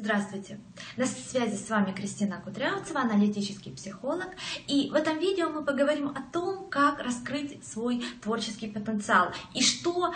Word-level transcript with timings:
Здравствуйте! 0.00 0.60
На 0.96 1.06
связи 1.06 1.56
с 1.56 1.68
вами 1.68 1.92
Кристина 1.92 2.40
Кудрявцева, 2.40 3.00
аналитический 3.00 3.72
психолог. 3.72 4.28
И 4.68 4.90
в 4.90 4.94
этом 4.94 5.18
видео 5.18 5.48
мы 5.48 5.64
поговорим 5.64 6.10
о 6.10 6.22
том, 6.32 6.68
как 6.68 7.00
раскрыть 7.00 7.66
свой 7.66 8.04
творческий 8.22 8.68
потенциал 8.68 9.32
и 9.54 9.60
что 9.60 10.14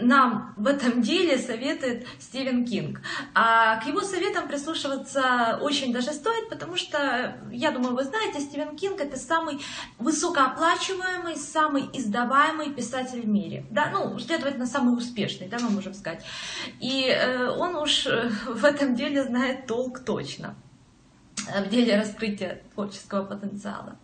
нам 0.00 0.54
в 0.56 0.66
этом 0.66 1.00
деле 1.00 1.38
советует 1.38 2.06
Стивен 2.18 2.64
Кинг. 2.66 3.00
А 3.34 3.76
к 3.80 3.86
его 3.86 4.02
советам 4.02 4.46
прислушиваться 4.46 5.58
очень 5.62 5.92
даже 5.92 6.12
стоит, 6.12 6.48
потому 6.50 6.76
что, 6.76 7.38
я 7.50 7.70
думаю, 7.70 7.94
вы 7.94 8.04
знаете, 8.04 8.40
Стивен 8.40 8.76
Кинг 8.76 9.00
это 9.00 9.16
самый 9.16 9.60
высокооплачиваемый, 9.98 11.36
самый 11.36 11.88
издаваемый 11.92 12.72
писатель 12.72 13.22
в 13.22 13.28
мире. 13.28 13.64
Да? 13.70 13.90
Ну, 13.92 14.18
следовательно, 14.18 14.66
самый 14.66 14.96
успешный, 14.96 15.48
да, 15.48 15.58
мы 15.58 15.70
можем 15.70 15.94
сказать. 15.94 16.22
И 16.80 17.08
э, 17.08 17.48
он 17.48 17.74
уж 17.76 18.06
э, 18.06 18.28
в 18.46 18.64
этом 18.64 18.94
деле 18.94 19.24
знает 19.24 19.66
толк 19.66 20.00
точно, 20.00 20.54
э, 21.52 21.64
в 21.64 21.68
деле 21.70 21.98
раскрытия 21.98 22.62
творческого 22.74 23.24
потенциала. 23.24 23.96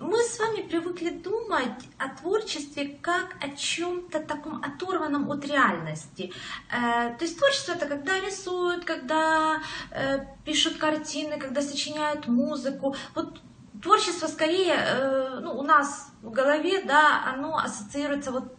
Мы 0.00 0.22
с 0.22 0.38
вами 0.38 0.62
привыкли 0.62 1.10
думать 1.10 1.84
о 1.98 2.08
творчестве 2.08 2.98
как 3.02 3.36
о 3.42 3.50
чем-то 3.50 4.20
таком 4.20 4.62
оторванном 4.62 5.30
от 5.30 5.44
реальности. 5.44 6.32
Э, 6.70 7.14
то 7.18 7.24
есть 7.24 7.36
творчество 7.36 7.72
это 7.72 7.84
когда 7.84 8.18
рисуют, 8.18 8.86
когда 8.86 9.58
э, 9.90 10.20
пишут 10.46 10.78
картины, 10.78 11.38
когда 11.38 11.60
сочиняют 11.60 12.28
музыку. 12.28 12.96
Вот 13.14 13.42
творчество 13.82 14.26
скорее 14.26 14.72
э, 14.72 15.40
ну, 15.42 15.58
у 15.58 15.62
нас 15.62 16.10
в 16.22 16.30
голове, 16.30 16.82
да, 16.82 17.22
оно 17.34 17.58
ассоциируется 17.58 18.32
вот, 18.32 18.56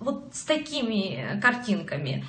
вот 0.00 0.34
с 0.34 0.42
такими 0.44 1.38
картинками. 1.42 2.24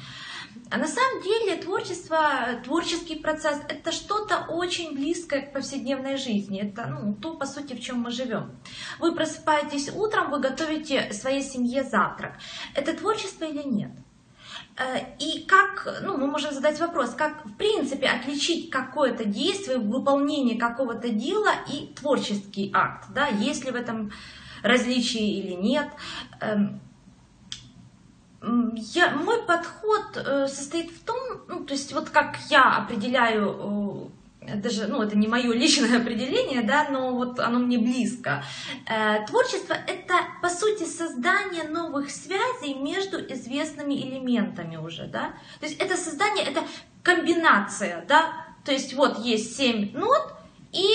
А 0.70 0.78
на 0.78 0.88
самом 0.88 1.22
деле 1.22 1.58
творчество, 1.58 2.20
творческий 2.64 3.16
процесс– 3.16 3.60
это 3.70 3.92
что-то 3.92 4.46
очень 4.50 4.94
близкое 4.96 5.42
к 5.42 5.54
повседневной 5.54 6.18
жизни. 6.18 6.62
Это 6.62 6.88
ну, 6.88 7.14
то, 7.14 7.36
по 7.36 7.46
сути, 7.46 7.74
в 7.74 7.80
чем 7.80 8.00
мы 8.00 8.12
живем. 8.12 8.58
Вы 9.00 9.14
просыпаетесь 9.14 9.90
утром, 9.94 10.32
вы 10.32 10.40
готовите 10.40 11.14
своей 11.14 11.44
семье 11.44 11.84
завтрак. 11.84 12.34
Это 12.74 12.96
творчество 12.96 13.46
или 13.46 13.64
нет? 13.64 13.92
Э, 14.78 15.00
и 15.20 15.46
как, 15.46 16.02
ну, 16.02 16.18
мы 16.18 16.28
можем 16.28 16.52
задать 16.52 16.80
вопрос, 16.80 17.12
как 17.12 17.46
в 17.46 17.56
принципе 17.56 18.08
отличить 18.08 18.70
какое-то 18.72 19.26
действие, 19.26 19.78
выполнение 19.78 20.58
какого-то 20.58 21.10
дела 21.10 21.52
и 21.72 21.94
творческий 21.94 22.72
акт, 22.74 23.10
да, 23.14 23.28
есть 23.28 23.66
ли 23.66 23.72
в 23.72 23.76
этом 23.76 24.12
различие 24.64 25.40
или 25.40 25.54
нет. 25.54 25.90
Я, 28.76 29.12
мой 29.12 29.42
подход 29.44 30.18
э, 30.18 30.48
состоит 30.48 30.92
в 30.92 31.04
том, 31.06 31.18
ну, 31.48 31.64
то 31.64 31.74
есть 31.74 31.94
вот 31.94 32.10
как 32.10 32.38
я 32.50 32.76
определяю 32.76 34.12
э, 34.42 34.56
даже, 34.58 34.88
ну, 34.88 35.02
это 35.02 35.18
не 35.18 35.28
мое 35.28 35.54
личное 35.54 35.98
определение, 36.02 36.62
да, 36.62 36.90
но 36.90 37.14
вот 37.16 37.40
оно 37.40 37.60
мне 37.60 37.78
близко. 37.78 38.44
Э, 38.86 39.26
творчество– 39.26 39.74
это, 39.88 40.16
по 40.42 40.50
сути, 40.50 40.84
создание 40.84 41.64
новых 41.64 42.12
связей 42.12 42.74
между 42.74 43.18
известными 43.34 43.94
элементами 43.94 44.76
уже, 44.76 45.08
да. 45.08 45.34
То 45.62 45.66
есть 45.66 45.80
это 45.80 45.96
создание, 45.96 46.46
это 46.46 46.64
комбинация, 47.02 48.04
да. 48.10 48.46
То 48.66 48.74
есть 48.74 48.94
вот 48.94 49.20
есть 49.20 49.56
семь 49.56 49.98
нот 49.98 50.34
и 50.74 50.86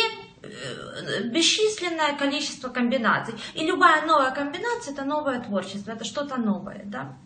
бесчисленное 1.33 2.15
количество 2.19 2.69
комбинаций. 2.69 3.35
И 3.55 3.65
любая 3.65 4.05
новая 4.05 4.33
комбинация– 4.33 4.93
это 4.95 5.05
новое 5.05 5.41
творчество, 5.41 5.93
это 5.93 6.05
что-то 6.05 6.37
новое, 6.37 6.83
да. 6.85 7.17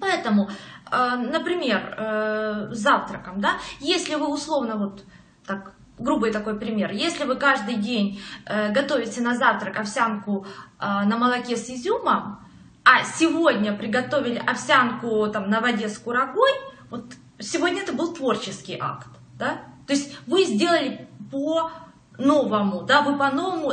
Поэтому, 0.00 0.48
э, 0.90 1.16
например, 1.16 1.94
э, 1.96 2.68
завтраком, 2.70 3.40
да, 3.40 3.58
если 3.80 4.14
вы 4.14 4.28
условно 4.28 4.76
вот 4.76 5.04
так 5.46 5.74
грубый 5.98 6.32
такой 6.32 6.58
пример. 6.58 6.90
Если 6.90 7.24
вы 7.24 7.36
каждый 7.36 7.76
день 7.76 8.20
э, 8.46 8.72
готовите 8.72 9.20
на 9.20 9.36
завтрак 9.36 9.78
овсянку 9.78 10.46
на 10.80 11.16
молоке 11.16 11.56
с 11.56 11.70
изюмом, 11.70 12.40
а 12.84 13.04
сегодня 13.04 13.74
приготовили 13.74 14.36
овсянку 14.38 15.26
там, 15.28 15.48
на 15.48 15.60
воде 15.60 15.88
с 15.88 15.98
курагой, 15.98 16.50
вот 16.90 17.14
сегодня 17.38 17.82
это 17.82 17.92
был 17.92 18.12
творческий 18.12 18.76
акт. 18.78 19.08
Да? 19.38 19.62
То 19.86 19.94
есть 19.94 20.18
вы 20.26 20.44
сделали 20.44 21.08
по-новому, 21.30 22.82
да, 22.82 23.02
вы 23.02 23.16
по-новому 23.16 23.72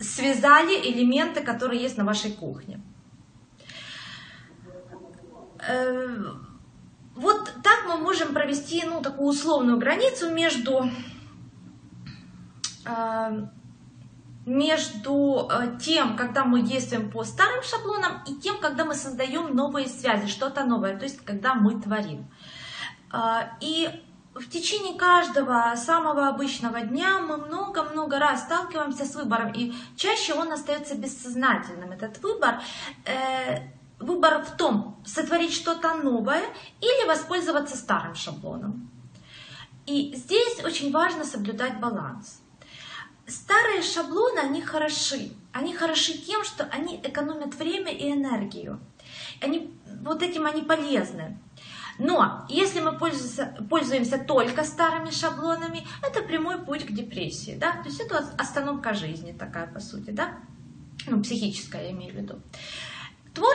связали 0.00 0.74
элементы, 0.74 1.42
которые 1.42 1.80
есть 1.80 1.96
на 1.96 2.04
вашей 2.04 2.32
кухне. 2.32 2.80
Э, 5.66 6.24
вот 7.14 7.52
так 7.62 7.84
мы 7.86 7.98
можем 7.98 8.34
провести 8.34 8.82
ну, 8.84 9.00
такую 9.00 9.28
условную 9.28 9.78
границу 9.78 10.30
между, 10.30 10.90
э, 12.84 13.46
между 14.46 15.48
э, 15.50 15.78
тем, 15.80 16.16
когда 16.16 16.44
мы 16.44 16.62
действуем 16.62 17.10
по 17.10 17.22
старым 17.22 17.62
шаблонам, 17.62 18.22
и 18.26 18.34
тем, 18.36 18.58
когда 18.60 18.84
мы 18.84 18.94
создаем 18.94 19.54
новые 19.54 19.86
связи, 19.86 20.26
что-то 20.26 20.64
новое, 20.64 20.96
то 20.96 21.04
есть 21.04 21.24
когда 21.24 21.54
мы 21.54 21.80
творим. 21.80 22.28
И 23.60 23.90
в 24.34 24.48
течение 24.48 24.98
каждого 24.98 25.74
самого 25.76 26.28
обычного 26.28 26.80
дня 26.80 27.18
мы 27.18 27.36
много-много 27.36 28.18
раз 28.18 28.44
сталкиваемся 28.44 29.04
с 29.04 29.14
выбором, 29.14 29.52
и 29.52 29.74
чаще 29.96 30.32
он 30.32 30.50
остается 30.50 30.94
бессознательным. 30.94 31.92
Этот 31.92 32.22
выбор 32.22 32.62
выбор 34.02 34.44
в 34.44 34.56
том, 34.56 35.00
сотворить 35.04 35.52
что-то 35.52 35.94
новое 35.94 36.42
или 36.80 37.08
воспользоваться 37.08 37.76
старым 37.76 38.14
шаблоном. 38.14 38.90
И 39.86 40.14
здесь 40.14 40.62
очень 40.64 40.92
важно 40.92 41.24
соблюдать 41.24 41.80
баланс. 41.80 42.40
Старые 43.26 43.82
шаблоны, 43.82 44.38
они 44.38 44.60
хороши. 44.60 45.32
Они 45.52 45.74
хороши 45.74 46.14
тем, 46.18 46.44
что 46.44 46.64
они 46.64 47.00
экономят 47.02 47.54
время 47.54 47.92
и 47.92 48.12
энергию. 48.12 48.80
Они, 49.40 49.74
вот 50.02 50.22
этим 50.22 50.46
они 50.46 50.62
полезны. 50.62 51.38
Но 51.98 52.46
если 52.48 52.80
мы 52.80 52.98
пользуемся, 52.98 53.54
пользуемся 53.68 54.18
только 54.18 54.64
старыми 54.64 55.10
шаблонами, 55.10 55.86
это 56.02 56.22
прямой 56.22 56.58
путь 56.58 56.86
к 56.86 56.90
депрессии. 56.90 57.56
Да? 57.58 57.72
То 57.72 57.88
есть 57.88 58.00
это 58.00 58.18
остановка 58.38 58.94
жизни 58.94 59.32
такая, 59.32 59.66
по 59.66 59.80
сути. 59.80 60.10
Да? 60.10 60.38
Ну, 61.06 61.22
психическая, 61.22 61.84
я 61.84 61.90
имею 61.90 62.12
в 62.12 62.16
виду. 62.16 62.40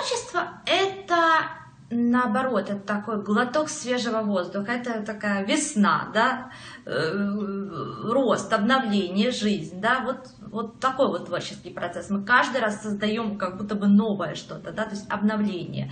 Творчество– 0.08 0.48
это 0.66 1.50
наоборот, 1.90 2.70
это 2.70 2.80
такой 2.80 3.22
глоток 3.22 3.70
свежего 3.70 4.22
воздуха, 4.22 4.74
это 4.74 5.02
такая 5.04 5.46
весна, 5.46 6.10
да, 6.14 6.52
э, 6.86 7.72
рост, 8.04 8.52
обновление, 8.52 9.32
жизнь, 9.32 9.80
да, 9.80 10.02
вот, 10.02 10.28
вот 10.52 10.80
такой 10.80 11.08
вот 11.08 11.26
творческий 11.28 11.72
процесс. 11.72 12.10
Мы 12.10 12.24
каждый 12.24 12.62
раз 12.62 12.82
создаем 12.82 13.38
как 13.38 13.58
будто 13.58 13.76
бы 13.76 13.88
новое 13.88 14.36
что-то, 14.36 14.72
да, 14.72 14.84
то 14.84 14.92
есть 14.92 15.10
обновление. 15.10 15.92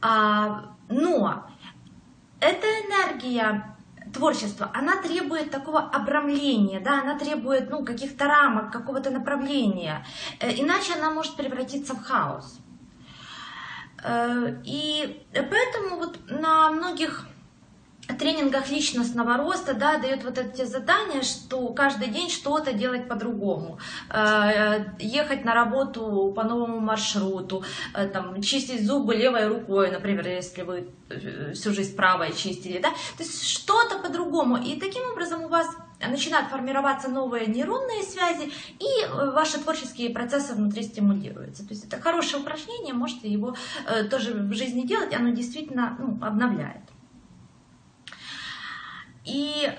А, 0.00 0.74
но 0.88 1.44
эта 2.40 2.66
энергия 2.66 3.76
творчества, 4.12 4.70
она 4.72 5.02
требует 5.02 5.50
такого 5.50 5.80
обрамления, 5.80 6.80
да, 6.80 7.00
она 7.00 7.18
требует, 7.18 7.70
ну, 7.70 7.84
каких-то 7.84 8.26
рамок, 8.26 8.72
какого-то 8.72 9.10
направления, 9.10 10.04
э, 10.38 10.52
иначе 10.52 10.94
она 10.94 11.10
может 11.10 11.36
превратиться 11.36 11.94
в 11.94 12.02
хаос. 12.02 12.60
Э, 14.02 14.54
и 14.64 15.24
поэтому 15.32 15.96
вот 15.96 16.18
на 16.28 16.70
многих 16.70 17.26
тренингах 18.18 18.70
личностного 18.70 19.36
роста 19.36 19.74
да, 19.74 19.98
дает 19.98 20.24
вот 20.24 20.38
эти 20.38 20.64
задания, 20.64 21.22
что 21.22 21.68
каждый 21.68 22.08
день 22.08 22.28
что-то 22.28 22.72
делать 22.72 23.08
по-другому. 23.08 23.78
Э, 24.10 24.84
ехать 24.98 25.44
на 25.44 25.54
работу 25.54 26.32
по 26.34 26.42
новому 26.42 26.80
маршруту, 26.80 27.64
э, 27.94 28.08
там, 28.08 28.40
чистить 28.42 28.86
зубы 28.86 29.14
левой 29.14 29.46
рукой, 29.46 29.90
например, 29.90 30.26
если 30.26 30.62
вы 30.62 30.88
всю 31.54 31.72
жизнь 31.72 31.96
правой 31.96 32.32
чистили. 32.32 32.80
Да? 32.80 32.90
То 33.16 33.22
есть 33.22 33.46
что-то 33.46 33.98
по-другому. 33.98 34.56
И 34.56 34.78
таким 34.78 35.02
образом 35.12 35.44
у 35.44 35.48
вас 35.48 35.68
начинают 36.08 36.48
формироваться 36.48 37.08
новые 37.08 37.46
нейронные 37.46 38.02
связи, 38.02 38.52
и 38.78 39.04
э, 39.04 39.30
ваши 39.32 39.58
творческие 39.58 40.10
процессы 40.10 40.54
внутри 40.54 40.82
стимулируются. 40.82 41.66
То 41.66 41.74
есть 41.74 41.84
это 41.84 42.00
хорошее 42.00 42.42
упражнение, 42.42 42.94
можете 42.94 43.28
его 43.28 43.54
э, 43.86 44.04
тоже 44.04 44.32
в 44.32 44.52
жизни 44.54 44.86
делать, 44.86 45.14
оно 45.14 45.30
действительно 45.30 45.96
ну, 45.98 46.18
обновляет. 46.24 46.82
И 49.24 49.70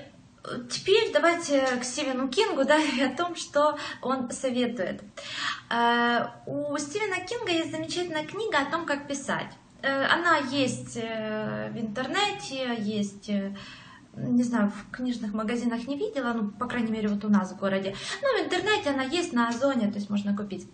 Теперь 0.71 1.13
давайте 1.13 1.61
к 1.77 1.83
Стивену 1.83 2.27
Кингу, 2.27 2.63
да, 2.65 2.75
и 2.77 2.99
о 3.01 3.15
том, 3.15 3.35
что 3.35 3.77
он 4.01 4.31
советует. 4.31 5.03
Э, 5.69 6.25
у 6.47 6.75
Стивена 6.77 7.19
Кинга 7.19 7.51
есть 7.51 7.71
замечательная 7.71 8.25
книга 8.25 8.57
о 8.57 8.71
том, 8.71 8.85
как 8.85 9.07
писать. 9.07 9.51
Она 9.83 10.37
есть 10.37 10.95
в 10.95 11.73
интернете, 11.75 12.75
есть 12.77 13.31
не 14.15 14.43
знаю, 14.43 14.71
в 14.71 14.91
книжных 14.91 15.33
магазинах 15.33 15.87
не 15.87 15.97
видела, 15.97 16.33
ну, 16.33 16.49
по 16.49 16.65
крайней 16.65 16.91
мере, 16.91 17.07
вот 17.07 17.23
у 17.23 17.29
нас 17.29 17.51
в 17.51 17.57
городе. 17.57 17.95
Ну, 18.21 18.37
в 18.37 18.45
интернете 18.45 18.89
она 18.89 19.03
есть 19.03 19.31
на 19.31 19.47
Озоне, 19.47 19.87
то 19.87 19.95
есть 19.95 20.09
можно 20.09 20.35
купить. 20.35 20.67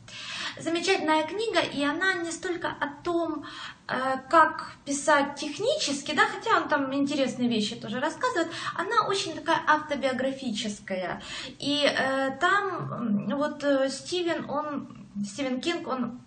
Замечательная 0.60 1.24
книга, 1.24 1.60
и 1.60 1.84
она 1.84 2.16
не 2.16 2.32
столько 2.32 2.70
о 2.70 2.88
том, 3.04 3.46
э, 3.88 3.94
как 4.30 4.72
писать 4.86 5.36
технически, 5.36 6.16
да, 6.16 6.24
хотя 6.26 6.58
он 6.58 6.68
там 6.68 6.94
интересные 6.94 7.48
вещи 7.48 7.76
тоже 7.76 8.00
рассказывает, 8.00 8.48
она 8.76 9.08
очень 9.08 9.34
такая 9.34 9.62
автобиографическая. 9.68 11.22
И 11.60 11.86
э, 11.86 12.32
там 12.40 13.30
вот 13.36 13.64
э, 13.64 13.90
Стивен, 13.90 14.50
он, 14.50 15.08
Стивен 15.24 15.62
Кинг, 15.62 15.88
он 15.88 16.22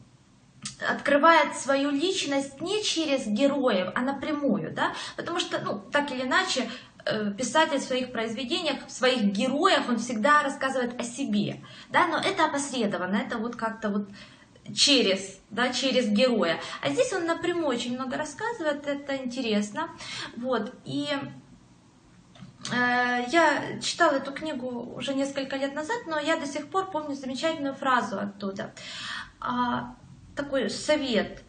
открывает 0.88 1.56
свою 1.56 1.90
личность 1.90 2.60
не 2.60 2.82
через 2.82 3.26
героев, 3.26 3.88
а 3.94 4.00
напрямую, 4.00 4.72
да, 4.72 4.92
потому 5.16 5.40
что, 5.40 5.58
ну, 5.60 5.78
так 5.90 6.10
или 6.12 6.22
иначе, 6.22 6.68
писатель 7.36 7.78
в 7.78 7.82
своих 7.82 8.12
произведениях, 8.12 8.86
в 8.86 8.90
своих 8.90 9.22
героях, 9.24 9.88
он 9.88 9.98
всегда 9.98 10.42
рассказывает 10.42 10.98
о 11.00 11.04
себе, 11.04 11.62
да, 11.90 12.06
но 12.06 12.18
это 12.18 12.46
опосредованно, 12.46 13.16
это 13.16 13.38
вот 13.38 13.56
как-то 13.56 13.90
вот 13.90 14.08
через, 14.74 15.40
да, 15.50 15.72
через 15.72 16.08
героя. 16.08 16.60
А 16.82 16.90
здесь 16.90 17.12
он 17.12 17.26
напрямую 17.26 17.68
очень 17.68 17.94
много 17.94 18.16
рассказывает, 18.16 18.86
это 18.86 19.16
интересно, 19.16 19.90
вот, 20.36 20.74
и 20.84 21.08
э, 22.72 23.24
я 23.28 23.80
читала 23.80 24.16
эту 24.16 24.32
книгу 24.32 24.94
уже 24.96 25.14
несколько 25.14 25.56
лет 25.56 25.74
назад, 25.74 25.98
но 26.06 26.18
я 26.18 26.36
до 26.36 26.46
сих 26.46 26.68
пор 26.68 26.90
помню 26.90 27.14
замечательную 27.14 27.74
фразу 27.74 28.18
оттуда, 28.18 28.72
а, 29.40 29.96
такой 30.36 30.70
совет, 30.70 31.42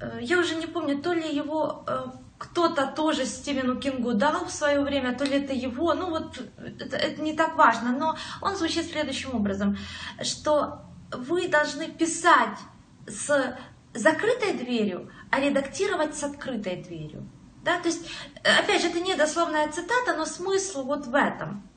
э, 0.00 0.18
я 0.22 0.38
уже 0.38 0.54
не 0.54 0.66
помню, 0.66 1.02
то 1.02 1.12
ли 1.12 1.34
его 1.34 1.84
э, 1.86 2.06
кто-то 2.38 2.86
тоже 2.86 3.26
Стивену 3.26 3.80
Кингу 3.80 4.14
дал 4.14 4.46
в 4.46 4.50
свое 4.50 4.80
время, 4.80 5.16
то 5.16 5.24
ли 5.24 5.42
это 5.42 5.52
его, 5.52 5.92
ну 5.94 6.10
вот 6.10 6.40
это, 6.80 6.96
это 6.96 7.20
не 7.20 7.34
так 7.34 7.56
важно, 7.56 7.92
но 7.92 8.16
он 8.40 8.56
звучит 8.56 8.88
следующим 8.88 9.34
образом, 9.34 9.76
что 10.22 10.82
вы 11.10 11.48
должны 11.48 11.88
писать 11.88 12.58
с 13.06 13.56
закрытой 13.92 14.52
дверью, 14.52 15.10
а 15.30 15.40
редактировать 15.40 16.14
с 16.14 16.22
открытой 16.22 16.76
дверью. 16.76 17.28
Да? 17.64 17.80
То 17.80 17.88
есть, 17.88 18.08
опять 18.42 18.82
же, 18.82 18.88
это 18.88 19.00
не 19.00 19.14
дословная 19.16 19.70
цитата, 19.72 20.16
но 20.16 20.24
смысл 20.24 20.84
вот 20.84 21.06
в 21.06 21.14
этом. 21.14 21.68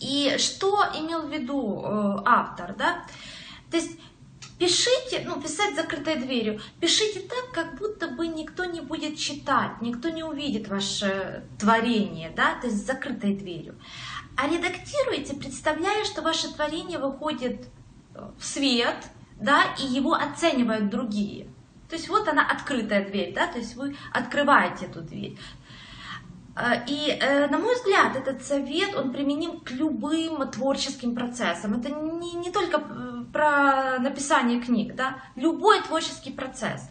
И 0.00 0.36
что 0.38 0.84
имел 0.94 1.22
в 1.22 1.32
виду 1.32 1.82
э, 1.84 2.22
автор, 2.24 2.74
да? 2.76 3.04
То 3.70 3.76
есть 3.76 3.98
Пишите, 4.62 5.24
ну, 5.26 5.40
писать 5.42 5.74
закрытой 5.74 6.14
дверью, 6.14 6.60
пишите 6.78 7.18
так, 7.18 7.50
как 7.52 7.78
будто 7.80 8.06
бы 8.06 8.28
никто 8.28 8.64
не 8.64 8.80
будет 8.80 9.18
читать, 9.18 9.82
никто 9.82 10.08
не 10.08 10.22
увидит 10.22 10.68
ваше 10.68 11.44
творение, 11.58 12.30
да, 12.30 12.54
то 12.60 12.68
есть 12.68 12.78
с 12.78 12.86
закрытой 12.86 13.34
дверью. 13.34 13.74
А 14.36 14.46
редактируйте, 14.46 15.34
представляя, 15.34 16.04
что 16.04 16.22
ваше 16.22 16.54
творение 16.54 17.00
выходит 17.00 17.66
э, 18.14 18.30
в 18.38 18.44
свет, 18.44 18.94
да, 19.40 19.64
и 19.80 19.84
его 19.84 20.14
оценивают 20.14 20.90
другие. 20.90 21.48
То 21.90 21.96
есть 21.96 22.08
вот 22.08 22.28
она 22.28 22.48
открытая 22.48 23.04
дверь, 23.04 23.34
да, 23.34 23.48
то 23.48 23.58
есть 23.58 23.74
вы 23.74 23.96
открываете 24.12 24.84
эту 24.84 25.00
дверь. 25.00 25.36
Э, 26.54 26.84
и, 26.86 27.10
э, 27.10 27.48
на 27.48 27.58
мой 27.58 27.74
взгляд, 27.74 28.16
этот 28.16 28.44
совет, 28.44 28.94
он 28.94 29.12
применим 29.12 29.60
к 29.60 29.70
любым 29.70 30.48
творческим 30.50 31.14
процессам. 31.14 31.74
Это 31.74 31.88
не, 31.90 32.32
не 32.34 32.50
только 32.50 32.78
э, 32.78 33.24
про 33.32 33.98
написание 33.98 34.60
книг, 34.60 34.94
да, 34.94 35.22
любой 35.36 35.80
творческий 35.82 36.32
процесс. 36.32 36.88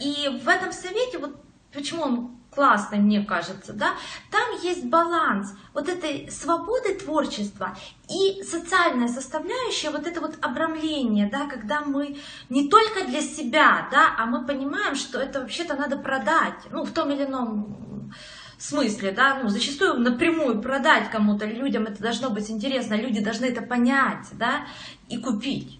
И 0.00 0.40
в 0.42 0.48
этом 0.48 0.72
совете, 0.72 1.18
вот 1.18 1.36
почему 1.74 2.02
он 2.02 2.37
классной, 2.58 2.98
мне 2.98 3.24
кажется, 3.24 3.72
да, 3.72 3.92
там 4.32 4.60
есть 4.60 4.84
баланс 4.86 5.54
вот 5.74 5.88
этой 5.88 6.28
свободы 6.28 6.94
творчества 6.94 7.76
и 8.10 8.42
социальная 8.42 9.06
составляющая, 9.06 9.90
вот 9.90 10.08
это 10.08 10.20
вот 10.20 10.36
обрамление, 10.42 11.28
да, 11.30 11.46
когда 11.46 11.82
мы 11.82 12.16
не 12.48 12.68
только 12.68 13.06
для 13.06 13.20
себя, 13.20 13.88
да, 13.92 14.12
а 14.18 14.26
мы 14.26 14.44
понимаем, 14.44 14.96
что 14.96 15.20
это 15.20 15.40
вообще-то 15.40 15.76
надо 15.76 15.96
продать, 15.98 16.66
ну, 16.72 16.82
в 16.82 16.90
том 16.90 17.12
или 17.12 17.26
ином 17.26 18.12
смысле, 18.58 19.12
да, 19.12 19.38
ну, 19.40 19.50
зачастую 19.50 20.00
напрямую 20.00 20.60
продать 20.60 21.12
кому-то, 21.12 21.46
людям 21.46 21.84
это 21.84 22.02
должно 22.02 22.30
быть 22.30 22.50
интересно, 22.50 22.94
люди 22.94 23.20
должны 23.20 23.44
это 23.44 23.62
понять, 23.62 24.26
да, 24.32 24.66
и 25.08 25.18
купить. 25.18 25.78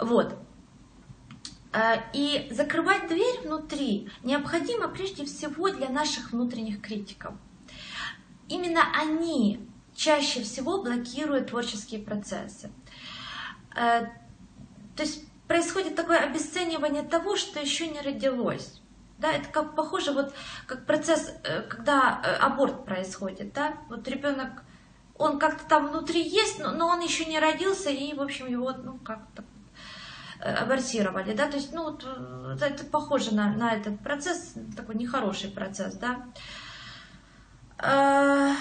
Вот. 0.00 0.34
Э, 1.74 1.96
и 2.12 2.48
закрывать 2.52 3.08
дверь 3.08 3.40
внутри 3.42 4.08
необходимо 4.22 4.86
прежде 4.86 5.24
всего 5.24 5.70
для 5.70 5.88
наших 5.88 6.30
внутренних 6.30 6.80
критиков. 6.80 7.34
Именно 8.48 8.80
они 8.96 9.60
чаще 9.94 10.42
всего 10.42 10.82
блокируют 10.82 11.48
творческие 11.48 12.00
процессы. 12.00 12.70
Э, 13.74 14.06
то 14.94 15.02
есть 15.02 15.24
происходит 15.48 15.96
такое 15.96 16.18
обесценивание 16.18 17.02
того, 17.02 17.36
что 17.36 17.58
еще 17.58 17.88
не 17.88 18.00
родилось. 18.00 18.80
Да, 19.18 19.32
это 19.32 19.48
как 19.48 19.74
похоже, 19.74 20.12
вот 20.12 20.32
как 20.66 20.86
процесс, 20.86 21.32
э, 21.42 21.62
когда 21.62 22.20
аборт 22.40 22.84
происходит, 22.84 23.52
да, 23.52 23.74
вот 23.88 24.06
ребенок, 24.06 24.62
он 25.18 25.40
как-то 25.40 25.64
там 25.68 25.88
внутри 25.88 26.22
есть, 26.22 26.60
но, 26.60 26.70
но 26.70 26.86
он 26.86 27.00
еще 27.00 27.24
не 27.24 27.40
родился, 27.40 27.90
и, 27.90 28.14
в 28.14 28.22
общем, 28.22 28.46
его, 28.46 28.72
ну, 28.72 28.98
как-то 28.98 29.42
абортировали, 30.44 31.34
да, 31.34 31.46
то 31.46 31.56
есть, 31.56 31.72
ну, 31.72 31.96
э, 31.96 32.56
это 32.60 32.84
похоже 32.84 33.34
на, 33.34 33.52
на 33.52 33.72
этот 33.72 34.00
процесс, 34.00 34.54
такой 34.76 34.94
нехороший 34.96 35.50
процесс, 35.50 35.94
да. 35.94 36.26
А, 37.78 38.52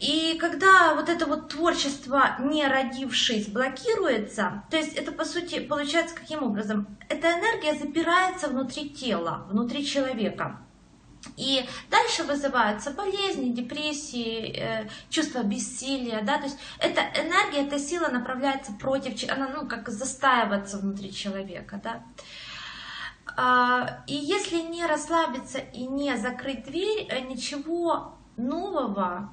и 0.00 0.36
когда 0.40 0.94
вот 0.94 1.08
это 1.08 1.26
вот 1.26 1.48
творчество, 1.50 2.36
не 2.40 2.66
родившись, 2.66 3.48
блокируется, 3.48 4.64
то 4.70 4.76
есть 4.76 4.94
это, 4.94 5.12
по 5.12 5.24
сути, 5.24 5.60
получается 5.60 6.14
каким 6.14 6.42
образом? 6.42 6.86
Эта 7.08 7.28
энергия 7.32 7.74
запирается 7.74 8.48
внутри 8.48 8.90
тела, 8.90 9.46
внутри 9.50 9.84
человека. 9.84 10.60
И 11.36 11.68
дальше 11.90 12.24
вызываются 12.24 12.90
болезни, 12.92 13.52
депрессии, 13.52 14.56
э, 14.56 14.88
чувство 15.10 15.42
бессилия, 15.42 16.22
да, 16.22 16.38
то 16.38 16.44
есть 16.44 16.58
эта 16.78 17.00
энергия, 17.20 17.66
эта 17.66 17.78
сила 17.78 18.08
направляется 18.08 18.72
против, 18.72 19.30
она, 19.30 19.48
ну, 19.48 19.68
как 19.68 19.88
застаиваться 19.88 20.78
внутри 20.78 21.12
человека, 21.12 21.80
да. 21.82 22.02
А, 23.36 24.02
и 24.06 24.14
если 24.14 24.62
не 24.62 24.86
расслабиться 24.86 25.58
и 25.58 25.86
не 25.86 26.16
закрыть 26.16 26.64
дверь, 26.64 27.06
э, 27.10 27.20
ничего 27.20 28.16
нового 28.36 29.30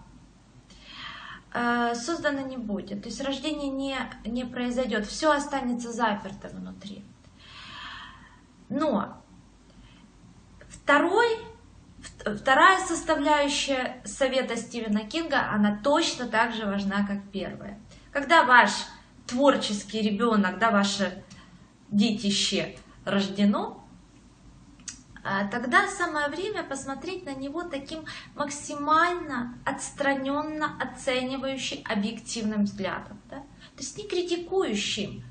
э, 1.53 1.95
создано 1.95 2.41
не 2.41 2.57
будет. 2.57 3.03
То 3.03 3.09
есть 3.09 3.21
рождение 3.21 3.69
не, 3.69 3.97
не 4.25 4.43
произойдет, 4.43 5.05
все 5.05 5.31
останется 5.31 5.91
заперто 5.91 6.49
внутри. 6.49 7.05
Но 8.67 9.21
второй 10.67 11.29
Вторая 12.25 12.79
составляющая 12.79 14.01
совета 14.05 14.55
Стивена 14.55 15.01
Кинга, 15.01 15.51
она 15.51 15.79
точно 15.83 16.27
так 16.27 16.53
же 16.53 16.65
важна, 16.65 17.05
как 17.05 17.21
первая. 17.31 17.79
Когда 18.11 18.43
ваш 18.43 18.71
творческий 19.27 20.01
ребенок, 20.01 20.57
да, 20.57 20.71
ваше 20.71 21.23
детище 21.89 22.77
рождено, 23.03 23.85
а, 25.25 25.47
тогда 25.47 25.87
самое 25.87 26.27
время 26.27 26.63
посмотреть 26.63 27.25
на 27.25 27.33
него 27.33 27.63
таким 27.63 28.05
максимально 28.35 29.57
отстраненно 29.65 30.77
оценивающим 30.81 31.79
объективным 31.85 32.65
взглядом. 32.65 33.21
Да? 33.29 33.37
То 33.37 33.79
есть 33.79 33.97
не 33.97 34.07
критикующим, 34.07 35.23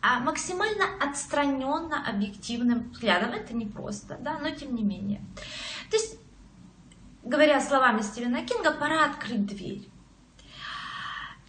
а 0.00 0.20
максимально 0.20 0.84
отстраненно 1.00 2.06
объективным 2.06 2.90
взглядом. 2.90 3.32
Это 3.32 3.54
не 3.54 3.66
просто, 3.66 4.18
да, 4.20 4.38
но 4.38 4.50
тем 4.50 4.74
не 4.74 4.82
менее. 4.82 5.22
То 5.90 5.96
есть 5.96 6.18
говоря 7.24 7.60
словами 7.60 8.02
Стивена 8.02 8.42
Кинга, 8.42 8.72
пора 8.72 9.06
открыть 9.06 9.46
дверь. 9.46 9.88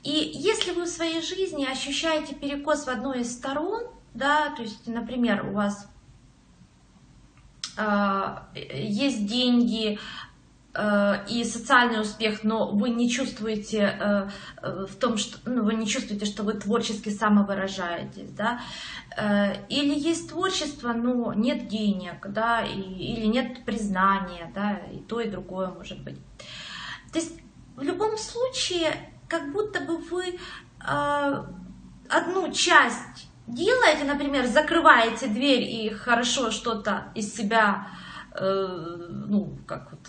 И 0.04 0.32
если 0.34 0.72
вы 0.72 0.84
в 0.84 0.88
своей 0.88 1.22
жизни 1.22 1.66
ощущаете 1.66 2.36
перекос 2.36 2.86
в 2.86 2.90
одной 2.90 3.22
из 3.22 3.34
сторон, 3.34 3.84
да, 4.14 4.54
то 4.56 4.62
есть, 4.62 4.88
например, 4.88 5.46
у 5.48 5.54
вас 5.54 5.90
э, 7.78 8.38
есть 8.56 9.26
деньги, 9.26 10.00
и 11.30 11.44
социальный 11.46 12.02
успех, 12.02 12.44
но 12.44 12.72
вы 12.72 12.90
не 12.90 13.10
чувствуете 13.10 13.98
э, 13.98 14.30
э, 14.62 14.86
в 14.86 14.96
том, 14.96 15.18
что 15.18 15.38
ну, 15.50 15.64
вы 15.64 15.76
не 15.76 15.88
чувствуете, 15.88 16.26
что 16.26 16.44
вы 16.44 16.54
творчески 16.54 17.10
самовыражаетесь, 17.10 18.32
да, 18.32 18.60
или 19.70 19.98
есть 19.98 20.30
творчество, 20.30 20.92
но 20.92 21.34
нет 21.34 21.70
денег, 21.70 22.28
да, 22.28 22.62
или 22.66 23.26
нет 23.26 23.64
признания, 23.64 24.52
да, 24.54 24.82
и 24.92 25.00
то, 25.00 25.22
и 25.22 25.30
другое 25.30 25.70
может 25.70 26.04
быть. 26.04 26.18
То 27.14 27.20
есть 27.20 27.40
в 27.78 27.82
любом 27.82 28.18
случае, 28.18 28.94
как 29.30 29.54
будто 29.54 29.80
бы 29.80 29.98
вы 29.98 30.38
одну 30.80 32.52
часть 32.52 33.30
делаете, 33.48 34.04
например, 34.04 34.46
закрываете 34.46 35.28
дверь 35.28 35.64
и 35.64 35.90
хорошо 35.90 36.52
что-то 36.52 37.12
из 37.16 37.34
себя 37.34 37.88
ну, 38.38 39.58
как 39.66 39.92
вот, 39.92 40.00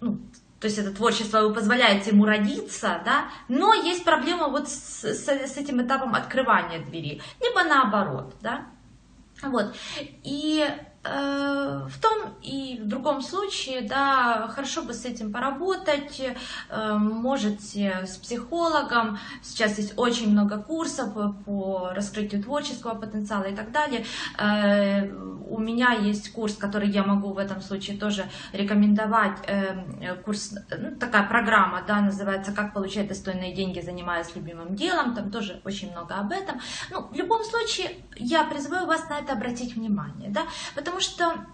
ну, 0.00 0.18
то 0.60 0.66
есть 0.66 0.78
это 0.78 0.92
творчество 0.92 1.40
вы 1.40 1.54
позволяете 1.54 2.10
ему 2.10 2.24
родиться, 2.24 3.02
да, 3.04 3.28
но 3.48 3.74
есть 3.74 4.04
проблема 4.04 4.48
вот 4.48 4.68
с, 4.68 5.04
с, 5.04 5.28
с 5.28 5.56
этим 5.56 5.82
этапом 5.82 6.14
открывания 6.14 6.84
двери, 6.84 7.20
либо 7.40 7.64
наоборот, 7.64 8.34
да, 8.40 8.66
вот, 9.42 9.74
и 10.22 10.66
Э, 10.66 10.91
в 11.04 12.00
том 12.00 12.34
и 12.42 12.78
в 12.80 12.86
другом 12.86 13.22
случае, 13.22 13.82
да, 13.82 14.48
хорошо 14.54 14.82
бы 14.82 14.94
с 14.94 15.04
этим 15.04 15.32
поработать, 15.32 16.20
э, 16.20 16.92
можете 16.94 18.04
с 18.06 18.16
психологом, 18.18 19.18
сейчас 19.42 19.78
есть 19.78 19.94
очень 19.96 20.30
много 20.30 20.58
курсов 20.58 21.12
по 21.44 21.90
раскрытию 21.94 22.42
творческого 22.42 22.94
потенциала 22.94 23.44
и 23.44 23.54
так 23.54 23.72
далее. 23.72 24.04
Э, 24.38 25.08
у 25.52 25.58
меня 25.58 25.92
есть 25.92 26.32
курс, 26.32 26.56
который 26.56 26.88
я 26.88 27.04
могу 27.04 27.32
в 27.32 27.38
этом 27.38 27.60
случае 27.60 27.98
тоже 27.98 28.24
рекомендовать, 28.52 29.38
курс, 30.24 30.54
ну, 30.78 30.96
такая 30.96 31.28
программа, 31.28 31.82
да, 31.86 32.00
называется 32.00 32.52
«Как 32.52 32.72
получать 32.72 33.08
достойные 33.08 33.54
деньги, 33.54 33.80
занимаясь 33.80 34.34
любимым 34.34 34.74
делом», 34.74 35.14
там 35.14 35.30
тоже 35.30 35.60
очень 35.64 35.90
много 35.92 36.14
об 36.14 36.32
этом. 36.32 36.60
Ну, 36.90 37.06
в 37.08 37.14
любом 37.14 37.44
случае, 37.44 37.90
я 38.16 38.44
призываю 38.44 38.86
вас 38.86 39.08
на 39.10 39.18
это 39.18 39.34
обратить 39.34 39.76
внимание, 39.76 40.30
да, 40.30 40.42
потому 40.74 40.91
потому 40.92 41.00
что 41.00 41.46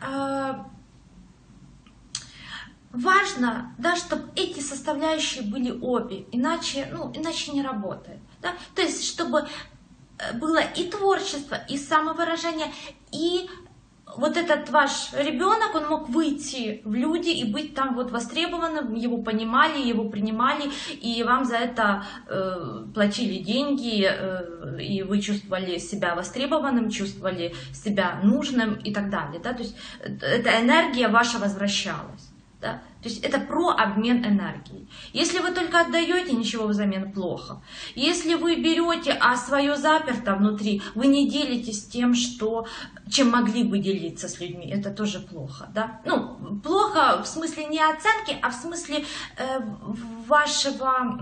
э, 0.00 0.54
важно, 2.92 3.74
да, 3.78 3.94
чтобы 3.96 4.30
эти 4.36 4.60
составляющие 4.60 5.42
были 5.42 5.70
обе, 5.70 6.26
иначе, 6.32 6.88
ну, 6.92 7.12
иначе 7.14 7.52
не 7.52 7.62
работает. 7.62 8.20
Да? 8.40 8.54
То 8.74 8.82
есть, 8.82 9.06
чтобы 9.06 9.46
э, 10.18 10.32
было 10.38 10.60
и 10.60 10.88
творчество, 10.88 11.56
и 11.68 11.76
самовыражение, 11.76 12.72
и 13.12 13.50
вот 14.18 14.36
этот 14.36 14.70
ваш 14.70 15.12
ребенок, 15.12 15.74
он 15.74 15.88
мог 15.88 16.08
выйти 16.08 16.80
в 16.84 16.94
люди 16.94 17.30
и 17.30 17.44
быть 17.50 17.74
там 17.74 17.94
вот 17.94 18.10
востребованным, 18.10 18.94
его 18.94 19.18
понимали, 19.18 19.80
его 19.80 20.08
принимали, 20.08 20.70
и 21.00 21.22
вам 21.22 21.44
за 21.44 21.56
это 21.56 22.04
э, 22.28 22.86
платили 22.94 23.42
деньги, 23.42 24.06
э, 24.08 24.82
и 24.82 25.02
вы 25.02 25.20
чувствовали 25.20 25.78
себя 25.78 26.14
востребованным, 26.14 26.90
чувствовали 26.90 27.54
себя 27.72 28.20
нужным 28.22 28.74
и 28.74 28.92
так 28.92 29.10
далее. 29.10 29.40
Да? 29.42 29.52
То 29.52 29.62
есть 29.62 29.76
э, 30.00 30.16
эта 30.20 30.60
энергия 30.60 31.08
ваша 31.08 31.38
возвращалась. 31.38 32.25
Да? 32.60 32.82
То 33.02 33.08
есть 33.10 33.22
это 33.22 33.38
про 33.38 33.70
обмен 33.70 34.24
энергией. 34.24 34.88
Если 35.12 35.40
вы 35.40 35.52
только 35.52 35.80
отдаете, 35.80 36.32
ничего 36.34 36.66
взамен 36.66 37.12
плохо. 37.12 37.60
Если 37.94 38.34
вы 38.34 38.56
берете, 38.56 39.12
а 39.12 39.36
свое 39.36 39.76
заперто 39.76 40.34
внутри, 40.34 40.80
вы 40.94 41.06
не 41.06 41.28
делитесь 41.28 41.86
тем, 41.86 42.14
что, 42.14 42.66
чем 43.10 43.30
могли 43.30 43.62
бы 43.62 43.78
делиться 43.78 44.28
с 44.28 44.40
людьми, 44.40 44.70
это 44.70 44.90
тоже 44.90 45.20
плохо. 45.20 45.68
Да? 45.74 46.00
Ну, 46.06 46.60
плохо 46.64 47.22
в 47.22 47.26
смысле 47.26 47.66
не 47.66 47.78
оценки, 47.78 48.38
а 48.40 48.50
в 48.50 48.54
смысле 48.54 49.04
э, 49.36 49.60
вашего, 50.26 51.18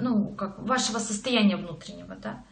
ну, 0.00 0.28
как, 0.28 0.60
вашего 0.60 0.98
состояния 0.98 1.56
внутреннего. 1.56 2.14
Да? 2.14 2.44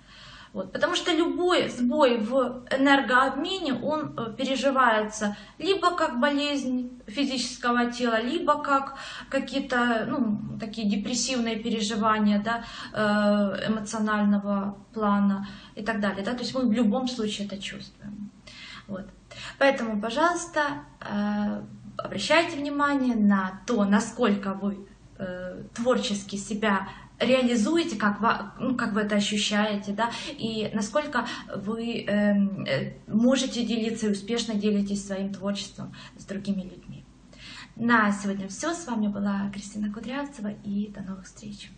Вот, 0.56 0.72
потому 0.72 0.94
что 0.94 1.12
любой 1.12 1.68
сбой 1.68 2.16
в 2.16 2.64
энергообмене, 2.70 3.74
он 3.74 4.14
э, 4.16 4.32
переживается 4.38 5.36
либо 5.58 5.94
как 5.94 6.18
болезнь 6.18 6.98
физического 7.06 7.92
тела, 7.92 8.22
либо 8.22 8.62
как 8.62 8.94
какие-то 9.28 10.06
ну, 10.08 10.58
такие 10.58 10.88
депрессивные 10.88 11.56
переживания 11.56 12.42
да, 12.42 12.64
э, 12.94 13.68
эмоционального 13.68 14.78
плана 14.94 15.46
и 15.74 15.82
так 15.82 16.00
далее. 16.00 16.24
Да? 16.24 16.32
То 16.32 16.38
есть 16.38 16.54
мы 16.54 16.66
в 16.66 16.72
любом 16.72 17.06
случае 17.06 17.46
это 17.46 17.58
чувствуем. 17.58 18.30
Вот. 18.88 19.04
Поэтому, 19.58 20.00
пожалуйста, 20.00 20.60
э, 21.02 21.62
обращайте 21.98 22.56
внимание 22.56 23.14
на 23.14 23.60
то, 23.66 23.84
насколько 23.84 24.54
вы 24.54 24.88
творчески 25.74 26.36
себя 26.36 26.88
реализуете, 27.18 27.96
как, 27.96 28.20
вы, 28.20 28.28
ну, 28.58 28.76
как 28.76 28.92
вы 28.92 29.02
это 29.02 29.16
ощущаете, 29.16 29.92
да, 29.92 30.10
и 30.28 30.70
насколько 30.74 31.26
вы 31.54 32.04
эм, 32.04 32.64
э, 32.64 32.94
можете 33.06 33.64
делиться 33.64 34.06
и 34.06 34.12
успешно 34.12 34.54
делитесь 34.54 35.06
своим 35.06 35.32
творчеством 35.32 35.94
с 36.18 36.24
другими 36.24 36.62
людьми. 36.62 37.04
На 37.76 38.10
сегодня 38.12 38.48
все. 38.48 38.72
С 38.72 38.86
вами 38.86 39.08
была 39.08 39.50
Кристина 39.52 39.92
Кудрявцева 39.92 40.52
и 40.64 40.88
до 40.88 41.02
новых 41.02 41.24
встреч. 41.26 41.70